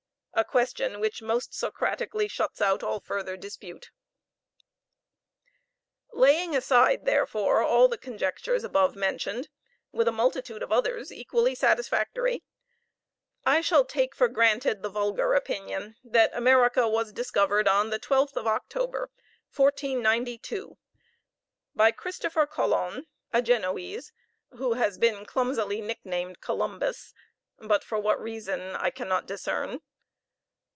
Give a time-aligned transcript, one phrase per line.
[0.33, 3.91] a question which most Socratically shuts out all further dispute.
[6.13, 9.49] Laying aside, therefore, all the conjectures above mentioned,
[9.91, 12.43] with a multitude of others equally satisfactory,
[13.45, 18.37] I shall take for granted the vulgar opinion that America was discovered on the 12th
[18.37, 19.11] of October,
[19.55, 20.77] 1492,
[21.75, 24.11] by Christopher Colon, a Genoese,
[24.51, 27.13] who has been clumsily nicknamed Columbus,
[27.59, 29.81] but for what reason I cannot discern.